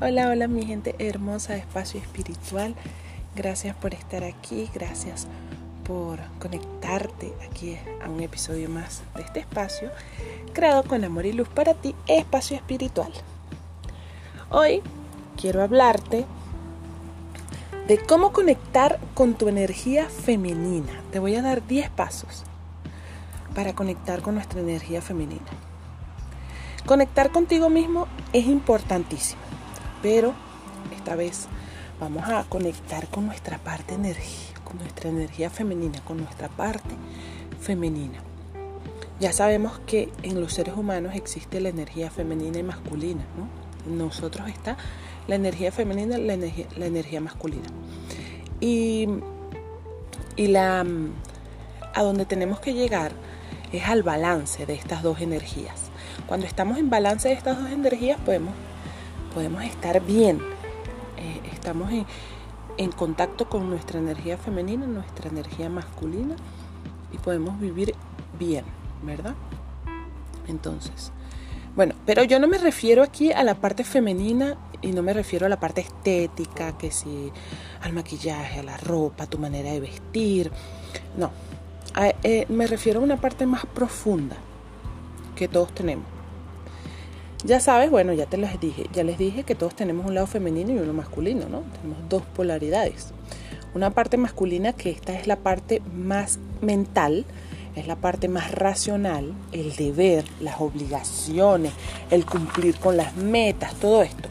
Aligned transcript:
Hola, 0.00 0.28
hola 0.28 0.46
mi 0.46 0.64
gente 0.64 0.94
hermosa 1.00 1.54
de 1.54 1.58
Espacio 1.58 2.00
Espiritual. 2.00 2.76
Gracias 3.34 3.74
por 3.74 3.94
estar 3.94 4.22
aquí, 4.22 4.70
gracias 4.72 5.26
por 5.84 6.20
conectarte 6.38 7.32
aquí 7.50 7.76
a 8.00 8.08
un 8.08 8.20
episodio 8.20 8.68
más 8.68 9.02
de 9.16 9.22
este 9.22 9.40
espacio, 9.40 9.90
creado 10.52 10.84
con 10.84 11.02
amor 11.02 11.26
y 11.26 11.32
luz 11.32 11.48
para 11.48 11.74
ti, 11.74 11.96
Espacio 12.06 12.56
Espiritual. 12.56 13.12
Hoy 14.50 14.82
quiero 15.36 15.64
hablarte 15.64 16.26
de 17.88 17.98
cómo 17.98 18.32
conectar 18.32 19.00
con 19.14 19.34
tu 19.34 19.48
energía 19.48 20.08
femenina. 20.08 20.92
Te 21.10 21.18
voy 21.18 21.34
a 21.34 21.42
dar 21.42 21.66
10 21.66 21.90
pasos 21.90 22.44
para 23.52 23.74
conectar 23.74 24.22
con 24.22 24.36
nuestra 24.36 24.60
energía 24.60 25.02
femenina. 25.02 25.50
Conectar 26.86 27.32
contigo 27.32 27.68
mismo 27.68 28.06
es 28.32 28.46
importantísimo 28.46 29.47
pero 30.02 30.34
esta 30.94 31.16
vez 31.16 31.46
vamos 32.00 32.28
a 32.28 32.44
conectar 32.44 33.08
con 33.08 33.26
nuestra 33.26 33.58
parte 33.58 33.94
energía, 33.94 34.54
con 34.64 34.78
nuestra 34.78 35.10
energía 35.10 35.50
femenina, 35.50 36.00
con 36.04 36.18
nuestra 36.18 36.48
parte 36.48 36.94
femenina. 37.60 38.18
Ya 39.20 39.32
sabemos 39.32 39.80
que 39.80 40.10
en 40.22 40.40
los 40.40 40.52
seres 40.52 40.76
humanos 40.76 41.14
existe 41.14 41.60
la 41.60 41.70
energía 41.70 42.10
femenina 42.10 42.58
y 42.58 42.62
masculina, 42.62 43.24
¿no? 43.36 43.48
En 43.90 43.98
nosotros 43.98 44.48
está 44.48 44.76
la 45.26 45.34
energía 45.34 45.72
femenina 45.72 46.18
la 46.18 46.34
energía, 46.34 46.66
la 46.76 46.86
energía 46.86 47.20
masculina. 47.20 47.66
Y, 48.60 49.08
y 50.36 50.46
la, 50.48 50.84
a 51.94 52.02
donde 52.02 52.24
tenemos 52.24 52.60
que 52.60 52.74
llegar 52.74 53.12
es 53.72 53.84
al 53.88 54.02
balance 54.02 54.66
de 54.66 54.74
estas 54.74 55.02
dos 55.02 55.20
energías. 55.20 55.90
Cuando 56.26 56.46
estamos 56.46 56.78
en 56.78 56.90
balance 56.90 57.28
de 57.28 57.34
estas 57.34 57.60
dos 57.60 57.70
energías 57.70 58.18
podemos 58.20 58.54
podemos 59.38 59.62
estar 59.62 60.04
bien. 60.04 60.40
Eh, 61.16 61.40
estamos 61.52 61.92
en, 62.76 62.90
contacto 62.90 63.48
con 63.48 63.70
nuestra 63.70 64.00
energía 64.00 64.36
femenina, 64.36 64.84
nuestra 64.84 65.28
energía 65.30 65.68
masculina 65.68 66.34
y 67.12 67.18
podemos 67.18 67.60
vivir 67.60 67.94
bien, 68.36 68.64
¿verdad? 69.00 69.36
Entonces, 70.48 71.12
bueno, 71.76 71.94
pero 72.04 72.24
yo 72.24 72.40
no 72.40 72.48
me 72.48 72.58
refiero 72.58 73.04
aquí 73.04 73.30
a 73.30 73.44
la 73.44 73.54
parte 73.54 73.84
femenina 73.84 74.56
y 74.82 74.90
no 74.90 75.04
me 75.04 75.12
refiero 75.12 75.46
a 75.46 75.48
la 75.48 75.60
parte 75.60 75.82
estética, 75.82 76.76
que 76.76 76.90
si 76.90 77.30
al 77.82 77.92
maquillaje, 77.92 78.58
a 78.58 78.64
la 78.64 78.76
ropa, 78.76 79.22
a 79.22 79.26
tu 79.28 79.38
manera 79.38 79.70
de 79.70 79.78
vestir. 79.78 80.50
No, 81.16 81.30
eh, 82.24 82.44
me 82.48 82.66
refiero 82.66 82.98
a 82.98 83.04
una 83.04 83.20
parte 83.20 83.46
más 83.46 83.64
profunda 83.66 84.34
que 85.36 85.46
todos 85.46 85.72
tenemos. 85.72 86.17
Ya 87.44 87.60
sabes, 87.60 87.90
bueno, 87.90 88.12
ya 88.12 88.26
te 88.26 88.36
les 88.36 88.58
dije, 88.60 88.86
ya 88.92 89.04
les 89.04 89.16
dije 89.16 89.44
que 89.44 89.54
todos 89.54 89.76
tenemos 89.76 90.04
un 90.06 90.14
lado 90.14 90.26
femenino 90.26 90.72
y 90.72 90.78
uno 90.78 90.92
masculino, 90.92 91.48
¿no? 91.48 91.60
Tenemos 91.80 92.08
dos 92.08 92.22
polaridades. 92.34 93.12
Una 93.74 93.90
parte 93.90 94.16
masculina 94.16 94.72
que 94.72 94.90
esta 94.90 95.12
es 95.12 95.28
la 95.28 95.36
parte 95.36 95.80
más 95.94 96.40
mental, 96.60 97.24
es 97.76 97.86
la 97.86 97.94
parte 97.94 98.26
más 98.26 98.50
racional, 98.50 99.34
el 99.52 99.76
deber, 99.76 100.24
las 100.40 100.60
obligaciones, 100.60 101.72
el 102.10 102.26
cumplir 102.26 102.74
con 102.76 102.96
las 102.96 103.14
metas, 103.16 103.74
todo 103.74 104.02
esto. 104.02 104.28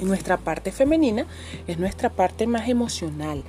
Y 0.00 0.04
nuestra 0.04 0.36
parte 0.36 0.70
femenina 0.70 1.26
es 1.66 1.78
nuestra 1.78 2.08
parte 2.08 2.46
más 2.46 2.68
emocional, 2.68 3.42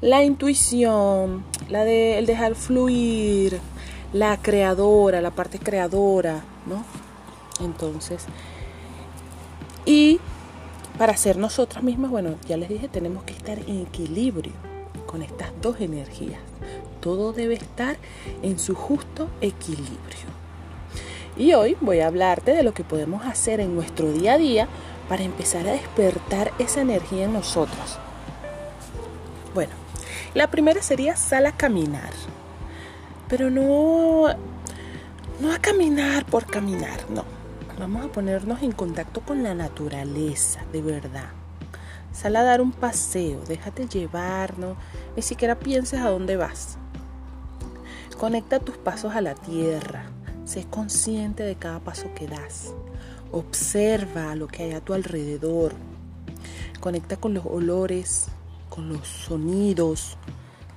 la 0.00 0.22
intuición, 0.22 1.44
la 1.68 1.84
de 1.84 2.18
el 2.18 2.26
dejar 2.26 2.54
fluir, 2.54 3.58
la 4.12 4.36
creadora, 4.36 5.20
la 5.20 5.32
parte 5.32 5.58
creadora, 5.58 6.44
¿no? 6.66 6.84
Entonces, 7.60 8.26
y 9.86 10.20
para 10.98 11.16
ser 11.16 11.36
nosotras 11.36 11.82
mismas, 11.82 12.10
bueno, 12.10 12.36
ya 12.48 12.56
les 12.56 12.68
dije, 12.68 12.88
tenemos 12.88 13.24
que 13.24 13.32
estar 13.32 13.58
en 13.58 13.82
equilibrio 13.82 14.52
con 15.06 15.22
estas 15.22 15.50
dos 15.60 15.80
energías. 15.80 16.40
Todo 17.00 17.32
debe 17.32 17.54
estar 17.54 17.96
en 18.42 18.58
su 18.58 18.74
justo 18.74 19.28
equilibrio. 19.40 20.34
Y 21.36 21.52
hoy 21.54 21.76
voy 21.80 22.00
a 22.00 22.06
hablarte 22.06 22.52
de 22.52 22.62
lo 22.62 22.72
que 22.72 22.84
podemos 22.84 23.26
hacer 23.26 23.60
en 23.60 23.74
nuestro 23.74 24.10
día 24.12 24.34
a 24.34 24.38
día 24.38 24.68
para 25.08 25.24
empezar 25.24 25.66
a 25.68 25.72
despertar 25.72 26.52
esa 26.58 26.80
energía 26.80 27.24
en 27.24 27.32
nosotros. 27.32 27.98
Bueno, 29.52 29.72
la 30.32 30.50
primera 30.50 30.80
sería 30.80 31.16
sal 31.16 31.46
a 31.46 31.52
caminar. 31.52 32.12
Pero 33.28 33.50
no 33.50 34.28
no 35.40 35.52
a 35.52 35.58
caminar 35.58 36.24
por 36.24 36.46
caminar, 36.46 37.04
no. 37.10 37.33
Vamos 37.76 38.04
a 38.04 38.08
ponernos 38.08 38.62
en 38.62 38.70
contacto 38.70 39.20
con 39.20 39.42
la 39.42 39.52
naturaleza, 39.52 40.60
de 40.72 40.80
verdad. 40.80 41.30
Sal 42.12 42.36
a 42.36 42.44
dar 42.44 42.60
un 42.60 42.70
paseo, 42.70 43.40
déjate 43.48 43.88
llevar, 43.88 44.60
no, 44.60 44.76
ni 45.16 45.22
siquiera 45.22 45.58
pienses 45.58 45.98
a 46.00 46.08
dónde 46.08 46.36
vas. 46.36 46.78
Conecta 48.16 48.60
tus 48.60 48.76
pasos 48.76 49.16
a 49.16 49.20
la 49.20 49.34
tierra, 49.34 50.04
sé 50.44 50.64
consciente 50.70 51.42
de 51.42 51.56
cada 51.56 51.80
paso 51.80 52.14
que 52.14 52.28
das. 52.28 52.72
Observa 53.32 54.36
lo 54.36 54.46
que 54.46 54.62
hay 54.62 54.72
a 54.72 54.80
tu 54.80 54.94
alrededor. 54.94 55.72
Conecta 56.78 57.16
con 57.16 57.34
los 57.34 57.44
olores, 57.44 58.28
con 58.68 58.88
los 58.88 59.08
sonidos. 59.08 60.16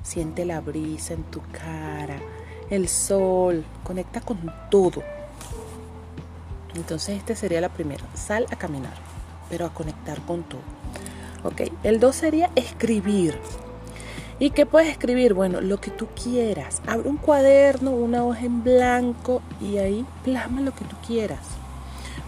Siente 0.02 0.46
la 0.46 0.62
brisa 0.62 1.14
en 1.14 1.24
tu 1.25 1.41
cara, 1.52 2.18
el 2.72 2.88
sol. 2.88 3.64
Conecta 3.84 4.19
con 4.19 4.52
todo 4.72 5.03
entonces 6.77 7.17
este 7.17 7.35
sería 7.35 7.59
la 7.59 7.69
primera, 7.69 8.03
sal 8.13 8.45
a 8.51 8.55
caminar, 8.55 8.93
pero 9.49 9.65
a 9.65 9.73
conectar 9.73 10.21
con 10.21 10.43
todo. 10.43 10.61
¿Ok? 11.43 11.61
El 11.83 11.99
dos 11.99 12.15
sería 12.15 12.49
escribir. 12.55 13.38
¿Y 14.39 14.51
qué 14.51 14.67
puedes 14.67 14.89
escribir? 14.89 15.33
Bueno, 15.33 15.61
lo 15.61 15.81
que 15.81 15.89
tú 15.89 16.07
quieras. 16.21 16.81
Abre 16.85 17.09
un 17.09 17.17
cuaderno, 17.17 17.91
una 17.91 18.23
hoja 18.23 18.45
en 18.45 18.63
blanco 18.63 19.41
y 19.59 19.77
ahí 19.77 20.05
plasma 20.23 20.61
lo 20.61 20.73
que 20.73 20.85
tú 20.85 20.95
quieras. 21.05 21.39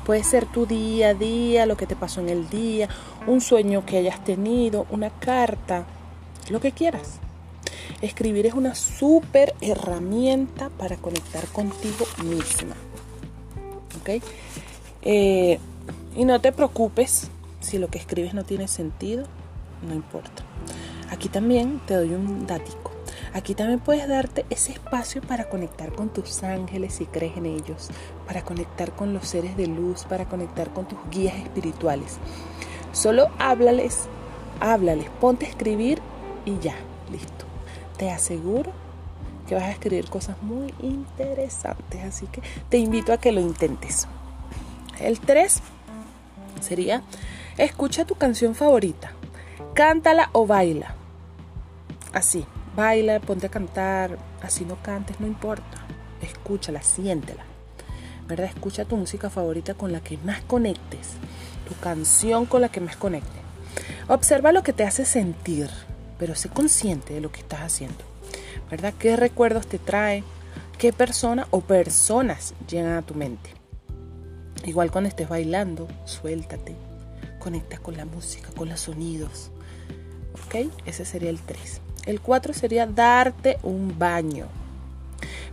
Puede 0.05 0.23
ser 0.23 0.47
tu 0.47 0.65
día 0.65 1.09
a 1.09 1.13
día, 1.13 1.67
lo 1.67 1.77
que 1.77 1.85
te 1.85 1.95
pasó 1.95 2.19
en 2.21 2.29
el 2.29 2.49
día, 2.49 2.89
un 3.27 3.41
sueño 3.41 3.85
que 3.85 3.97
hayas 3.97 4.23
tenido, 4.23 4.87
una 4.89 5.11
carta, 5.11 5.85
lo 6.49 6.59
que 6.59 6.71
quieras. 6.71 7.19
Escribir 8.01 8.47
es 8.47 8.55
una 8.55 8.73
súper 8.73 9.53
herramienta 9.61 10.69
para 10.69 10.95
conectar 10.95 11.45
contigo 11.49 12.07
misma. 12.23 12.75
Eh, 15.01 15.59
y 16.15 16.25
no 16.25 16.41
te 16.41 16.51
preocupes 16.51 17.29
si 17.59 17.77
lo 17.77 17.87
que 17.87 17.99
escribes 17.99 18.33
no 18.33 18.43
tiene 18.43 18.67
sentido, 18.67 19.25
no 19.87 19.93
importa. 19.93 20.43
Aquí 21.09 21.29
también 21.29 21.79
te 21.85 21.95
doy 21.95 22.13
un 22.13 22.45
dático. 22.47 22.91
Aquí 23.33 23.53
también 23.53 23.79
puedes 23.79 24.07
darte 24.07 24.45
ese 24.49 24.71
espacio 24.71 25.21
para 25.21 25.49
conectar 25.49 25.93
con 25.93 26.09
tus 26.09 26.41
ángeles 26.43 26.95
si 26.95 27.05
crees 27.05 27.37
en 27.37 27.45
ellos, 27.45 27.89
para 28.25 28.43
conectar 28.43 28.91
con 28.91 29.13
los 29.13 29.27
seres 29.27 29.55
de 29.55 29.67
luz, 29.67 30.03
para 30.05 30.25
conectar 30.25 30.73
con 30.73 30.87
tus 30.87 30.97
guías 31.11 31.35
espirituales. 31.35 32.17
Solo 32.91 33.29
háblales, 33.37 34.05
háblales, 34.59 35.09
ponte 35.21 35.45
a 35.45 35.49
escribir 35.49 35.99
y 36.45 36.57
ya, 36.59 36.75
listo. 37.11 37.45
Te 37.97 38.09
aseguro 38.09 38.71
que 39.49 39.55
vas 39.55 39.63
a 39.63 39.71
escribir 39.71 40.07
cosas 40.09 40.39
muy 40.43 40.71
interesantes, 40.79 42.03
así 42.03 42.27
que 42.27 42.43
te 42.69 42.77
invito 42.77 43.11
a 43.11 43.17
que 43.17 43.31
lo 43.31 43.41
intentes. 43.41 44.07
El 44.99 45.19
3 45.19 45.59
sería, 46.61 47.01
escucha 47.57 48.05
tu 48.05 48.13
canción 48.13 48.53
favorita, 48.53 49.11
cántala 49.73 50.29
o 50.33 50.45
baila. 50.45 50.93
Así, 52.13 52.45
baila, 52.75 53.19
ponte 53.19 53.47
a 53.47 53.49
cantar, 53.49 54.19
así 54.43 54.65
no 54.65 54.75
cantes, 54.83 55.19
no 55.19 55.25
importa. 55.25 55.79
Escúchala, 56.21 56.83
siéntela. 56.83 57.43
¿Verdad? 58.27 58.51
Escucha 58.53 58.85
tu 58.85 58.97
música 58.97 59.31
favorita 59.31 59.73
con 59.73 59.91
la 59.91 60.01
que 60.01 60.19
más 60.19 60.41
conectes, 60.41 61.13
tu 61.67 61.73
canción 61.81 62.45
con 62.45 62.61
la 62.61 62.69
que 62.69 62.81
más 62.81 62.97
conectes. 62.97 63.41
Observa 64.07 64.51
lo 64.51 64.61
que 64.61 64.73
te 64.73 64.83
hace 64.83 65.05
sentir, 65.05 65.71
pero 66.19 66.35
sé 66.35 66.49
consciente 66.49 67.15
de 67.15 67.21
lo 67.21 67.31
que 67.31 67.39
estás 67.39 67.61
haciendo. 67.61 68.08
¿Verdad? 68.69 68.93
¿Qué 68.97 69.15
recuerdos 69.15 69.67
te 69.67 69.79
trae? 69.79 70.23
¿Qué 70.77 70.93
persona 70.93 71.47
o 71.51 71.61
personas 71.61 72.53
llegan 72.69 72.93
a 72.93 73.01
tu 73.01 73.13
mente? 73.13 73.49
Igual 74.65 74.91
cuando 74.91 75.07
estés 75.07 75.27
bailando, 75.27 75.87
suéltate, 76.05 76.75
conecta 77.39 77.77
con 77.77 77.97
la 77.97 78.05
música, 78.05 78.49
con 78.55 78.69
los 78.69 78.81
sonidos. 78.81 79.51
¿Ok? 80.45 80.71
Ese 80.85 81.05
sería 81.05 81.29
el 81.29 81.39
3. 81.39 81.81
El 82.05 82.21
4 82.21 82.53
sería 82.53 82.85
darte 82.85 83.57
un 83.63 83.97
baño. 83.97 84.47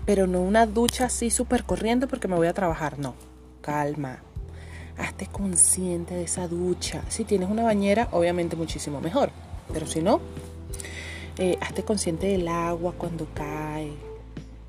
Pero 0.05 0.27
no 0.27 0.41
una 0.41 0.67
ducha 0.67 1.07
así 1.07 1.31
súper 1.31 1.65
corriendo 1.65 2.07
porque 2.09 2.29
me 2.29 2.37
voy 2.37 2.47
a 2.47 2.55
trabajar. 2.55 2.99
No, 2.99 3.15
calma. 3.61 4.19
Hazte 4.99 5.27
consciente 5.27 6.15
de 6.15 6.25
esa 6.25 6.49
ducha. 6.49 7.03
Si 7.09 7.25
tienes 7.25 7.51
una 7.51 7.65
bañera, 7.65 8.09
obviamente 8.13 8.57
muchísimo 8.57 9.01
mejor. 9.01 9.31
Pero 9.73 9.87
si 9.87 10.01
no, 10.01 10.21
eh, 11.39 11.59
hazte 11.61 11.83
consciente 11.83 12.27
del 12.29 12.49
agua 12.49 12.95
cuando 12.97 13.27
cae, 13.35 13.93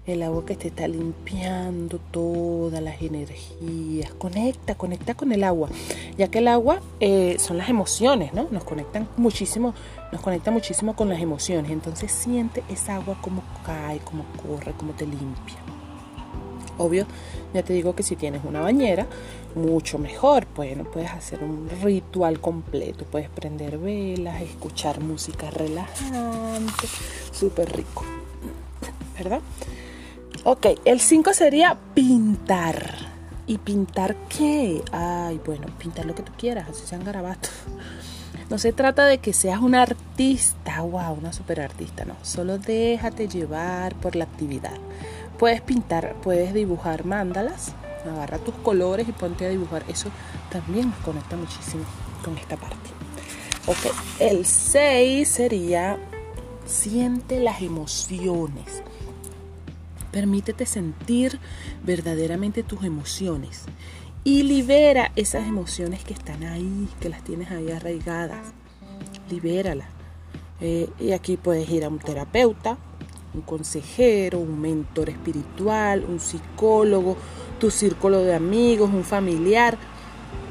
el 0.06 0.24
agua 0.24 0.46
que 0.46 0.56
te 0.56 0.70
está 0.70 0.88
limpiando 0.88 2.00
todas 2.12 2.82
las 2.82 3.02
energías. 3.02 4.14
Conecta, 4.14 4.76
conecta 4.76 5.16
con 5.16 5.32
el 5.32 5.44
agua, 5.44 5.70
ya 6.18 6.30
que 6.30 6.40
el 6.40 6.48
agua 6.48 6.82
eh, 7.00 7.38
son 7.40 7.58
las 7.58 7.70
emociones, 7.70 8.34
¿no? 8.34 8.48
Nos 8.52 8.64
conectan 8.64 9.08
muchísimo, 9.18 9.74
nos 10.12 10.22
conecta 10.22 10.50
muchísimo 10.52 10.96
con 10.96 11.10
las 11.10 11.22
emociones. 11.22 11.72
Entonces 11.72 12.12
siente 12.12 12.64
esa 12.70 12.96
agua 12.96 13.18
como 13.22 13.44
cae, 13.66 14.00
como 14.00 14.24
corre, 14.42 14.74
como 14.74 14.94
te 14.94 15.06
limpia. 15.06 15.58
Obvio, 16.78 17.06
ya 17.54 17.64
te 17.64 17.74
digo 17.74 17.96
que 17.96 18.04
si 18.04 18.16
tienes 18.16 18.42
una 18.46 18.62
bañera, 18.62 19.08
mucho 19.56 19.98
mejor. 19.98 20.48
Bueno, 20.56 20.84
puedes 20.84 21.12
hacer 21.12 21.44
un 21.44 21.70
ritual 21.82 22.40
completo. 22.40 23.06
Puedes 23.06 23.30
prender 23.30 23.78
velas, 23.78 24.42
escuchar 24.42 25.02
música 25.02 25.50
relajante, 25.50 26.88
súper 27.32 27.76
rico. 27.76 28.04
¿Verdad? 29.18 29.42
Ok, 30.44 30.68
el 30.86 31.00
5 31.00 31.34
sería 31.34 31.78
pintar. 31.94 33.18
¿Y 33.48 33.58
pintar 33.58 34.16
qué? 34.28 34.84
Ay, 34.92 35.40
bueno, 35.46 35.68
pintar 35.78 36.06
lo 36.06 36.14
que 36.14 36.22
tú 36.22 36.32
quieras, 36.38 36.70
así 36.70 36.86
sean 36.86 37.04
garabatos. 37.04 37.52
No 38.50 38.58
se 38.58 38.72
trata 38.72 39.06
de 39.06 39.18
que 39.18 39.34
seas 39.34 39.60
un 39.60 39.76
artista, 39.76 40.82
wow, 40.82 41.14
una 41.14 41.34
super 41.34 41.60
artista, 41.60 42.06
no. 42.06 42.16
Solo 42.22 42.58
déjate 42.58 43.28
llevar 43.28 43.96
por 43.96 44.16
la 44.16 44.24
actividad. 44.24 44.78
Puedes 45.38 45.62
pintar, 45.62 46.16
puedes 46.24 46.54
dibujar 46.54 47.06
mandalas, 47.06 47.74
agarra 48.06 48.40
tus 48.40 48.56
colores 48.56 49.08
y 49.08 49.12
ponte 49.12 49.46
a 49.46 49.50
dibujar. 49.50 49.84
Eso 49.88 50.10
también 50.52 50.90
nos 50.90 51.00
conecta 51.00 51.36
muchísimo 51.36 51.84
con 52.24 52.38
esta 52.38 52.58
parte. 52.58 52.90
Ok, 53.68 53.94
el 54.20 54.46
6 54.46 55.28
sería 55.28 56.00
siente 56.66 57.40
las 57.40 57.62
emociones. 57.62 58.84
Permítete 60.12 60.66
sentir 60.66 61.40
verdaderamente 61.84 62.64
tus 62.64 62.84
emociones 62.84 63.66
y 64.24 64.44
libera 64.44 65.12
esas 65.16 65.48
emociones 65.48 66.04
que 66.04 66.14
están 66.14 66.44
ahí, 66.44 66.88
que 67.00 67.10
las 67.10 67.24
tienes 67.24 67.52
ahí 67.52 67.72
arraigadas. 67.72 68.54
Libéralas. 69.30 69.88
Eh, 70.60 70.90
y 71.00 71.12
aquí 71.12 71.38
puedes 71.38 71.70
ir 71.70 71.86
a 71.86 71.90
un 71.90 72.00
terapeuta, 72.00 72.78
un 73.34 73.42
consejero, 73.42 74.40
un 74.40 74.60
mentor 74.60 75.10
espiritual, 75.10 76.06
un 76.08 76.20
psicólogo, 76.20 77.18
tu 77.60 77.72
círculo 77.72 78.20
de 78.20 78.36
amigos, 78.36 78.90
un 78.94 79.04
familiar. 79.04 79.78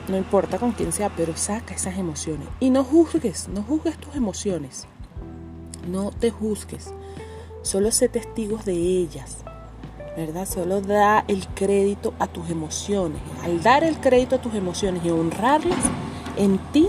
No 0.08 0.16
importa 0.16 0.58
con 0.58 0.72
quién 0.72 0.92
sea, 0.92 1.10
pero 1.16 1.36
saca 1.36 1.74
esas 1.74 1.98
emociones. 1.98 2.48
Y 2.60 2.70
no 2.70 2.84
juzgues, 2.84 3.48
no 3.48 3.62
juzgues 3.62 3.96
tus 3.98 4.14
emociones. 4.14 4.86
No 5.88 6.10
te 6.10 6.30
juzgues. 6.30 6.92
Solo 7.62 7.90
sé 7.90 8.08
testigos 8.08 8.64
de 8.64 8.74
ellas. 8.74 9.38
¿verdad? 10.16 10.48
Solo 10.48 10.80
da 10.80 11.24
el 11.28 11.46
crédito 11.48 12.14
a 12.18 12.26
tus 12.26 12.48
emociones. 12.48 13.20
Al 13.44 13.62
dar 13.62 13.84
el 13.84 14.00
crédito 14.00 14.36
a 14.36 14.40
tus 14.40 14.54
emociones 14.54 15.04
y 15.04 15.10
honrarlas 15.10 15.78
en 16.38 16.58
ti, 16.72 16.88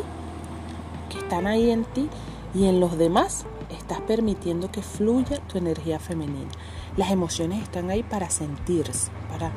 que 1.10 1.18
están 1.20 1.46
ahí 1.46 1.70
en 1.70 1.84
ti 1.84 2.10
y 2.56 2.66
en 2.66 2.80
los 2.80 2.98
demás, 2.98 3.46
estás 3.88 4.02
permitiendo 4.02 4.70
que 4.70 4.82
fluya 4.82 5.40
tu 5.48 5.58
energía 5.58 5.98
femenina. 5.98 6.52
Las 6.98 7.10
emociones 7.10 7.64
están 7.64 7.90
ahí 7.90 8.04
para 8.04 8.30
sentirse, 8.30 9.10
para, 9.32 9.54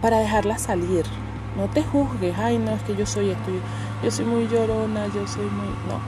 para 0.00 0.18
dejarlas 0.18 0.62
salir. 0.62 1.04
No 1.56 1.70
te 1.70 1.84
juzgues, 1.84 2.36
ay, 2.38 2.58
no, 2.58 2.72
es 2.72 2.82
que 2.82 2.96
yo 2.96 3.06
soy 3.06 3.30
esto, 3.30 3.52
yo 4.02 4.10
soy 4.10 4.24
muy 4.24 4.48
llorona, 4.48 5.06
yo 5.06 5.28
soy 5.28 5.44
muy... 5.44 5.68
No, 5.86 6.00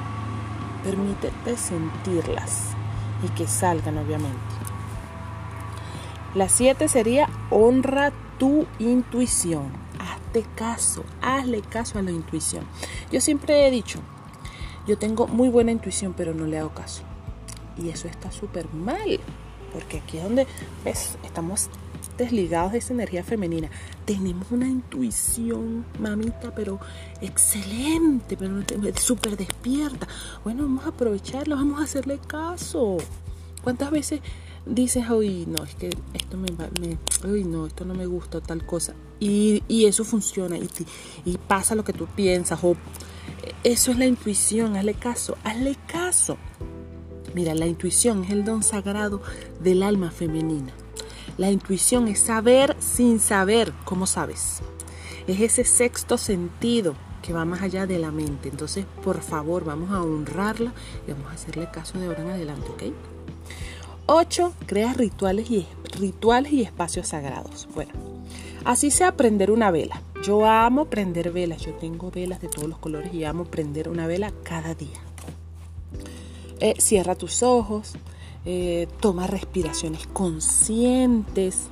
permítete 0.83 1.57
sentirlas 1.57 2.71
y 3.23 3.29
que 3.29 3.47
salgan, 3.47 3.99
obviamente. 3.99 4.37
La 6.35 6.49
siete 6.49 6.89
sería 6.89 7.29
honra 7.51 8.13
tu 8.37 8.67
intuición. 8.81 9.71
Hazte 10.01 10.45
caso, 10.57 11.05
hazle 11.23 11.61
caso 11.61 12.01
a 12.01 12.03
la 12.03 12.11
intuición. 12.11 12.65
Yo 13.13 13.21
siempre 13.21 13.69
he 13.69 13.71
dicho, 13.71 14.01
yo 14.89 14.99
tengo 14.99 15.29
muy 15.29 15.49
buena 15.51 15.71
intuición, 15.71 16.15
pero 16.17 16.35
no 16.35 16.47
le 16.47 16.59
hago 16.59 16.71
caso. 16.71 17.05
Y 17.77 17.89
eso 17.89 18.09
está 18.09 18.31
súper 18.31 18.73
mal, 18.73 19.21
porque 19.73 19.99
aquí 19.99 20.19
es 20.19 20.25
donde 20.25 20.47
estamos 20.85 21.69
desligados 22.17 22.73
de 22.73 22.79
esa 22.79 22.93
energía 22.93 23.25
femenina. 23.25 23.71
Tenemos 24.05 24.51
una 24.51 24.69
intuición, 24.69 25.85
mamita, 25.99 26.55
pero 26.55 26.79
excelente, 27.21 28.37
pero 28.37 28.63
súper 28.97 29.37
despierta. 29.37 30.07
Bueno, 30.45 30.63
vamos 30.63 30.85
a 30.85 30.91
aprovecharlo, 30.91 31.57
vamos 31.57 31.81
a 31.81 31.85
hacerle 31.85 32.19
caso. 32.27 32.99
¿Cuántas 33.63 33.91
veces 33.91 34.21
dices, 34.67 35.09
uy, 35.11 35.47
no, 35.47 35.65
es 35.65 35.75
que 35.75 35.91
esto 36.13 36.37
me, 36.37 36.49
me 36.81 37.45
no, 37.45 37.67
esto 37.67 37.85
no 37.85 37.95
me 37.95 38.07
gusta, 38.07 38.41
tal 38.41 38.65
cosa. 38.65 38.95
Y, 39.21 39.63
eso 39.87 40.05
funciona 40.05 40.59
y, 40.59 40.69
y 41.25 41.39
pasa 41.39 41.75
lo 41.75 41.85
que 41.85 41.93
tú 41.93 42.07
piensas. 42.07 42.63
O, 42.63 42.77
eso 43.63 43.91
es 43.91 43.99
la 43.99 44.07
intuición, 44.07 44.77
hazle 44.77 44.95
caso, 44.95 45.37
hazle 45.45 45.77
caso. 45.87 46.37
Mira, 47.35 47.55
la 47.55 47.67
intuición 47.67 48.25
es 48.25 48.31
el 48.31 48.45
don 48.45 48.63
sagrado 48.63 49.21
del 49.61 49.83
alma 49.83 50.11
femenina. 50.11 50.73
La 51.37 51.51
intuición 51.51 52.07
es 52.07 52.21
saber 52.21 52.77
sin 52.79 53.19
saber, 53.19 53.73
¿cómo 53.85 54.07
sabes? 54.07 54.63
Es 55.27 55.41
ese 55.41 55.65
sexto 55.65 56.17
sentido 56.17 56.95
que 57.23 57.33
va 57.33 57.45
más 57.45 57.63
allá 57.63 57.87
de 57.87 57.99
la 57.99 58.13
mente. 58.13 58.51
Entonces, 58.51 58.87
por 59.03 59.21
favor, 59.21 59.65
vamos 59.65 59.91
a 59.91 60.03
honrarla 60.03 60.73
y 61.09 61.11
vamos 61.11 61.29
a 61.29 61.35
hacerle 61.35 61.69
caso 61.73 61.99
de 61.99 62.07
ahora 62.07 62.23
en 62.23 62.31
adelante, 62.31 62.69
¿ok? 62.69 62.83
8. 64.07 64.53
Crea 64.67 64.93
rituales 64.93 65.51
y, 65.51 65.67
rituales 65.99 66.53
y 66.53 66.63
espacios 66.63 67.09
sagrados. 67.09 67.67
Bueno, 67.75 67.93
así 68.65 68.91
sea 68.91 69.17
prender 69.17 69.51
una 69.51 69.71
vela. 69.71 70.03
Yo 70.23 70.47
amo 70.47 70.85
prender 70.85 71.33
velas. 71.33 71.63
Yo 71.63 71.73
tengo 71.73 72.11
velas 72.11 72.41
de 72.41 72.49
todos 72.49 72.69
los 72.69 72.79
colores 72.79 73.13
y 73.13 73.25
amo 73.25 73.45
prender 73.45 73.89
una 73.89 74.07
vela 74.07 74.33
cada 74.43 74.75
día. 74.75 75.01
Eh, 76.61 76.75
cierra 76.79 77.15
tus 77.15 77.43
ojos. 77.43 77.93
Eh, 78.45 78.89
toma 79.01 79.27
respiraciones 79.27 80.07
conscientes. 80.07 81.69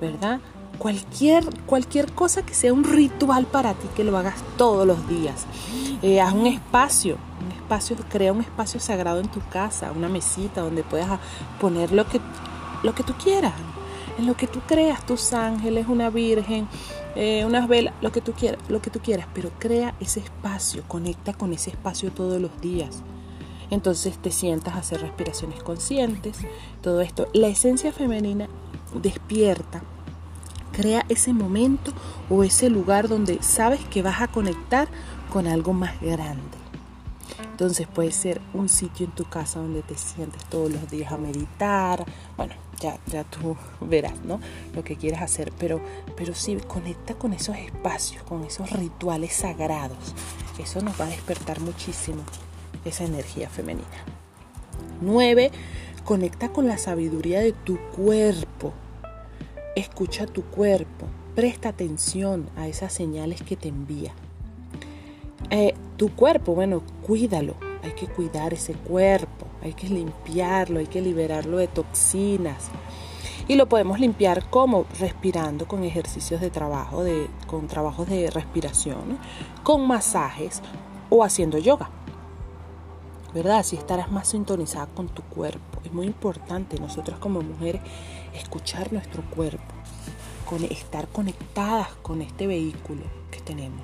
¿Verdad? 0.00 0.40
Cualquier, 0.78 1.44
cualquier 1.66 2.10
cosa 2.12 2.42
que 2.42 2.54
sea 2.54 2.72
un 2.72 2.84
ritual 2.84 3.46
para 3.46 3.74
ti, 3.74 3.86
que 3.94 4.04
lo 4.04 4.16
hagas 4.16 4.36
todos 4.56 4.86
los 4.86 5.06
días. 5.08 5.44
Eh, 6.02 6.20
haz 6.20 6.32
un 6.32 6.46
espacio 6.46 7.18
crea 8.08 8.32
un 8.32 8.40
espacio 8.40 8.80
sagrado 8.80 9.20
en 9.20 9.28
tu 9.28 9.40
casa, 9.48 9.92
una 9.92 10.08
mesita 10.08 10.60
donde 10.60 10.82
puedas 10.82 11.20
poner 11.60 11.92
lo 11.92 12.04
que, 12.08 12.20
lo 12.82 12.96
que 12.96 13.04
tú 13.04 13.12
quieras, 13.14 13.52
en 14.18 14.26
lo 14.26 14.34
que 14.34 14.48
tú 14.48 14.58
creas, 14.66 15.06
tus 15.06 15.32
ángeles, 15.32 15.86
una 15.86 16.10
virgen, 16.10 16.66
unas 17.46 17.68
velas, 17.68 17.94
lo 18.00 18.10
que 18.10 18.20
tú 18.20 18.32
quieras, 18.32 18.60
lo 18.68 18.82
que 18.82 18.90
tú 18.90 18.98
quieras, 18.98 19.28
pero 19.32 19.52
crea 19.60 19.94
ese 20.00 20.18
espacio, 20.18 20.82
conecta 20.88 21.32
con 21.32 21.52
ese 21.52 21.70
espacio 21.70 22.10
todos 22.10 22.40
los 22.40 22.60
días. 22.60 23.04
Entonces 23.70 24.18
te 24.18 24.30
sientas 24.30 24.74
a 24.74 24.78
hacer 24.78 25.00
respiraciones 25.00 25.62
conscientes, 25.62 26.36
todo 26.82 27.00
esto. 27.00 27.28
La 27.32 27.48
esencia 27.48 27.92
femenina 27.92 28.48
despierta, 28.94 29.82
crea 30.72 31.04
ese 31.08 31.32
momento 31.32 31.92
o 32.28 32.42
ese 32.42 32.70
lugar 32.70 33.08
donde 33.08 33.42
sabes 33.42 33.80
que 33.86 34.02
vas 34.02 34.20
a 34.20 34.28
conectar 34.28 34.88
con 35.32 35.46
algo 35.46 35.72
más 35.72 36.00
grande. 36.00 36.58
Entonces 37.60 37.86
puede 37.86 38.10
ser 38.10 38.40
un 38.54 38.68
sitio 38.70 39.06
en 39.06 39.12
tu 39.12 39.24
casa 39.24 39.60
donde 39.60 39.82
te 39.82 39.94
sientes 39.94 40.42
todos 40.46 40.72
los 40.72 40.90
días 40.90 41.12
a 41.12 41.18
meditar. 41.18 42.06
Bueno, 42.36 42.54
ya, 42.80 42.98
ya 43.06 43.24
tú 43.24 43.54
verás, 43.82 44.18
¿no? 44.24 44.40
Lo 44.74 44.82
que 44.82 44.96
quieras 44.96 45.20
hacer. 45.22 45.52
Pero, 45.58 45.78
pero 46.16 46.34
sí, 46.34 46.56
conecta 46.66 47.14
con 47.14 47.34
esos 47.34 47.56
espacios, 47.56 48.22
con 48.22 48.44
esos 48.44 48.70
rituales 48.70 49.34
sagrados. 49.34 50.14
Eso 50.58 50.80
nos 50.80 50.98
va 50.98 51.04
a 51.04 51.08
despertar 51.08 51.60
muchísimo 51.60 52.22
esa 52.84 53.04
energía 53.04 53.48
femenina. 53.48 53.86
9. 55.00 55.50
Conecta 56.04 56.50
con 56.50 56.66
la 56.66 56.78
sabiduría 56.78 57.40
de 57.40 57.52
tu 57.52 57.78
cuerpo. 57.96 58.72
Escucha 59.76 60.26
tu 60.26 60.42
cuerpo. 60.42 61.06
Presta 61.34 61.70
atención 61.70 62.48
a 62.56 62.68
esas 62.68 62.92
señales 62.92 63.42
que 63.42 63.56
te 63.56 63.68
envía. 63.68 64.12
Eh, 65.50 65.74
tu 65.96 66.10
cuerpo, 66.14 66.54
bueno, 66.54 66.82
cuídalo. 67.06 67.54
Hay 67.82 67.92
que 67.92 68.06
cuidar 68.06 68.52
ese 68.52 68.74
cuerpo, 68.74 69.46
hay 69.62 69.72
que 69.72 69.88
limpiarlo, 69.88 70.80
hay 70.80 70.86
que 70.86 71.00
liberarlo 71.00 71.56
de 71.56 71.66
toxinas. 71.66 72.68
Y 73.48 73.56
lo 73.56 73.68
podemos 73.68 73.98
limpiar 73.98 74.48
como 74.48 74.84
respirando 74.98 75.66
con 75.66 75.82
ejercicios 75.82 76.40
de 76.40 76.50
trabajo, 76.50 77.02
de, 77.02 77.28
con 77.46 77.66
trabajos 77.68 78.08
de 78.08 78.30
respiración, 78.30 79.18
con 79.62 79.86
masajes 79.86 80.62
o 81.08 81.24
haciendo 81.24 81.58
yoga. 81.58 81.90
¿Verdad? 83.34 83.58
Así 83.58 83.76
estarás 83.76 84.10
más 84.10 84.28
sintonizada 84.28 84.86
con 84.86 85.08
tu 85.08 85.22
cuerpo. 85.22 85.80
Es 85.84 85.92
muy 85.92 86.06
importante 86.06 86.78
nosotras 86.80 87.18
como 87.18 87.42
mujeres 87.42 87.80
escuchar 88.34 88.92
nuestro 88.92 89.22
cuerpo, 89.30 89.74
con, 90.44 90.64
estar 90.64 91.08
conectadas 91.08 91.88
con 92.02 92.22
este 92.22 92.46
vehículo 92.46 93.02
que 93.30 93.40
tenemos. 93.40 93.80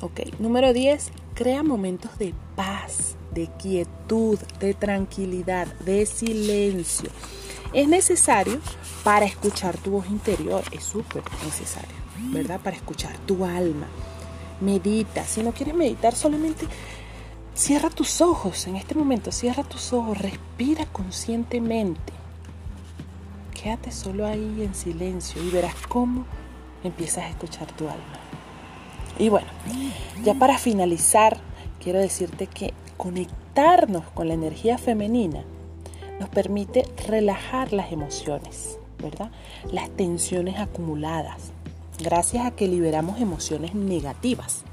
Ok, 0.00 0.20
número 0.40 0.72
10, 0.72 1.12
crea 1.34 1.62
momentos 1.62 2.18
de 2.18 2.34
paz, 2.56 3.14
de 3.32 3.48
quietud, 3.58 4.38
de 4.58 4.74
tranquilidad, 4.74 5.66
de 5.80 6.06
silencio. 6.06 7.10
Es 7.72 7.88
necesario 7.88 8.60
para 9.04 9.24
escuchar 9.24 9.76
tu 9.78 9.92
voz 9.92 10.06
interior, 10.10 10.62
es 10.72 10.84
súper 10.84 11.22
necesario, 11.44 11.94
¿verdad? 12.32 12.60
Para 12.60 12.76
escuchar 12.76 13.16
tu 13.26 13.44
alma. 13.44 13.86
Medita, 14.60 15.24
si 15.24 15.42
no 15.42 15.52
quieres 15.52 15.74
meditar 15.74 16.14
solamente 16.14 16.66
Cierra 17.54 17.90
tus 17.90 18.22
ojos 18.22 18.66
en 18.66 18.76
este 18.76 18.94
momento, 18.94 19.30
cierra 19.30 19.62
tus 19.62 19.92
ojos, 19.92 20.16
respira 20.16 20.86
conscientemente. 20.86 22.12
Quédate 23.52 23.92
solo 23.92 24.26
ahí 24.26 24.62
en 24.62 24.74
silencio 24.74 25.42
y 25.42 25.50
verás 25.50 25.74
cómo 25.86 26.24
empiezas 26.82 27.24
a 27.24 27.28
escuchar 27.28 27.70
tu 27.72 27.84
alma. 27.84 28.20
Y 29.18 29.28
bueno, 29.28 29.48
ya 30.24 30.34
para 30.34 30.56
finalizar, 30.56 31.38
quiero 31.78 31.98
decirte 31.98 32.46
que 32.46 32.72
conectarnos 32.96 34.04
con 34.14 34.28
la 34.28 34.34
energía 34.34 34.78
femenina 34.78 35.44
nos 36.18 36.30
permite 36.30 36.86
relajar 37.06 37.74
las 37.74 37.92
emociones, 37.92 38.78
¿verdad? 38.98 39.30
Las 39.70 39.90
tensiones 39.90 40.58
acumuladas, 40.58 41.52
gracias 41.98 42.46
a 42.46 42.52
que 42.52 42.66
liberamos 42.66 43.20
emociones 43.20 43.74
negativas. 43.74 44.64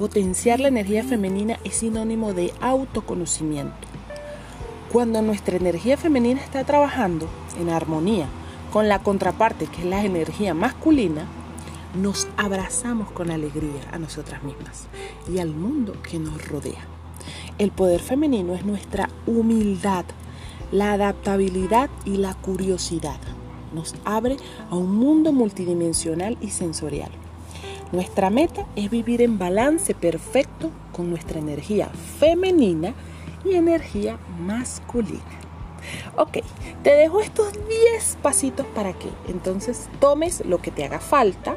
Potenciar 0.00 0.60
la 0.60 0.68
energía 0.68 1.04
femenina 1.04 1.58
es 1.62 1.74
sinónimo 1.74 2.32
de 2.32 2.54
autoconocimiento. 2.62 3.86
Cuando 4.90 5.20
nuestra 5.20 5.58
energía 5.58 5.98
femenina 5.98 6.40
está 6.40 6.64
trabajando 6.64 7.28
en 7.60 7.68
armonía 7.68 8.26
con 8.72 8.88
la 8.88 9.02
contraparte, 9.02 9.66
que 9.66 9.82
es 9.82 9.84
la 9.84 10.02
energía 10.02 10.54
masculina, 10.54 11.26
nos 11.94 12.28
abrazamos 12.38 13.10
con 13.10 13.30
alegría 13.30 13.90
a 13.92 13.98
nosotras 13.98 14.42
mismas 14.42 14.88
y 15.30 15.38
al 15.38 15.50
mundo 15.50 15.92
que 16.00 16.18
nos 16.18 16.48
rodea. 16.48 16.80
El 17.58 17.70
poder 17.70 18.00
femenino 18.00 18.54
es 18.54 18.64
nuestra 18.64 19.10
humildad, 19.26 20.06
la 20.72 20.92
adaptabilidad 20.92 21.90
y 22.06 22.16
la 22.16 22.32
curiosidad. 22.32 23.20
Nos 23.74 23.94
abre 24.06 24.38
a 24.70 24.76
un 24.76 24.94
mundo 24.94 25.30
multidimensional 25.30 26.38
y 26.40 26.48
sensorial. 26.48 27.10
Nuestra 27.92 28.30
meta 28.30 28.66
es 28.76 28.88
vivir 28.88 29.20
en 29.20 29.38
balance 29.38 29.94
perfecto 29.94 30.70
con 30.92 31.10
nuestra 31.10 31.38
energía 31.38 31.88
femenina 32.18 32.94
y 33.44 33.54
energía 33.54 34.18
masculina. 34.38 35.20
Ok, 36.16 36.38
te 36.82 36.90
dejo 36.90 37.20
estos 37.20 37.52
10 37.52 38.18
pasitos 38.22 38.66
para 38.74 38.92
que 38.92 39.08
entonces 39.28 39.88
tomes 39.98 40.44
lo 40.46 40.58
que 40.58 40.70
te 40.70 40.84
haga 40.84 41.00
falta, 41.00 41.56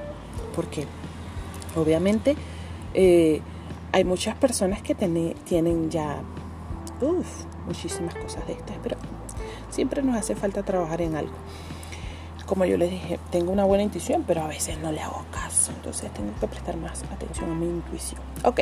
porque 0.56 0.88
obviamente 1.76 2.36
eh, 2.94 3.42
hay 3.92 4.04
muchas 4.04 4.36
personas 4.36 4.82
que 4.82 4.96
tienen 4.96 5.92
ya 5.92 6.22
muchísimas 7.68 8.16
cosas 8.16 8.48
de 8.48 8.54
estas, 8.54 8.78
pero 8.82 8.98
siempre 9.70 10.02
nos 10.02 10.16
hace 10.16 10.36
falta 10.36 10.64
trabajar 10.64 11.02
en 11.02 11.16
algo 11.16 11.34
como 12.46 12.66
yo 12.66 12.78
les 12.78 12.92
dije, 12.92 13.20
tengo 13.32 13.52
una 13.52 13.64
buena 13.64 13.84
intuición, 13.84 14.24
pero 14.28 14.44
a 14.44 14.48
veces 14.48 14.78
no 14.80 14.92
le 14.92 15.02
hago 15.02 15.26
caso. 15.32 15.53
Entonces 15.70 16.12
tengo 16.14 16.34
que 16.40 16.48
prestar 16.48 16.78
más 16.78 17.04
atención 17.12 17.52
a 17.52 17.56
mi 17.56 17.68
intuición. 17.68 18.22
Ok, 18.44 18.62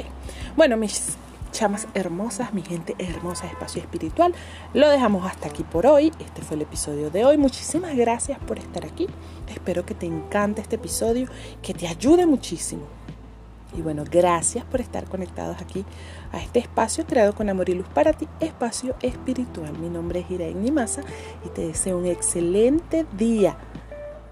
bueno, 0.56 0.78
mis 0.78 1.18
chamas 1.52 1.88
hermosas, 1.94 2.54
mi 2.54 2.62
gente 2.62 2.96
hermosa 2.98 3.46
espacio 3.46 3.82
espiritual, 3.82 4.34
lo 4.74 4.90
dejamos 4.90 5.26
hasta 5.26 5.50
aquí 5.50 5.64
por 5.64 5.86
hoy. 5.86 6.12
Este 6.20 6.42
fue 6.42 6.56
el 6.56 6.62
episodio 6.64 7.10
de 7.10 7.26
hoy. 7.26 7.38
Muchísimas 7.38 7.96
gracias 7.96 8.40
por 8.40 8.58
estar 8.58 8.86
aquí. 8.86 9.08
Espero 9.48 9.86
que 9.86 9.94
te 9.94 10.06
encante 10.06 10.62
este 10.62 10.78
episodio, 10.78 11.28
que 11.62 11.74
te 11.74 11.88
ayude 11.88 12.26
muchísimo. 12.26 12.84
Y 13.74 13.82
bueno, 13.82 14.04
gracias 14.10 14.66
por 14.66 14.82
estar 14.82 15.06
conectados 15.06 15.62
aquí 15.62 15.86
a 16.34 16.40
este 16.40 16.60
espacio 16.60 17.06
creado 17.06 17.34
con 17.34 17.50
amor 17.50 17.70
y 17.70 17.76
luz 17.76 17.88
para 17.94 18.12
ti, 18.12 18.28
espacio 18.42 18.96
espiritual. 19.02 19.78
Mi 19.78 19.90
nombre 19.90 20.22
es 20.22 20.32
Irene 20.32 20.60
Nimasa 20.60 21.04
y 21.46 21.50
te 21.50 21.68
deseo 21.68 21.98
un 21.98 22.06
excelente 22.06 23.06
día. 23.18 23.58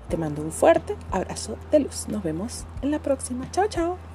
Te 0.10 0.18
mando 0.18 0.42
un 0.42 0.52
fuerte 0.52 0.96
abrazo 1.12 1.56
de 1.72 1.80
luz. 1.82 2.08
Nos 2.08 2.24
vemos 2.24 2.66
en 2.82 2.92
la 2.92 3.00
próxima. 3.00 3.50
Chao, 3.52 3.68
chao. 3.68 4.09